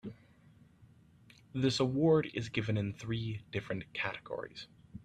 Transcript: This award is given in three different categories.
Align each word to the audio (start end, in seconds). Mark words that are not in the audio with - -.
This 1.53 1.79
award 1.79 2.31
is 2.33 2.49
given 2.49 2.75
in 2.75 2.91
three 2.91 3.43
different 3.51 3.93
categories. 3.93 4.65